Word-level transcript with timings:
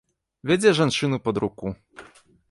Вядзе 0.51 0.71
жанчыну 0.79 1.19
пад 1.27 1.35
руку. 1.43 1.73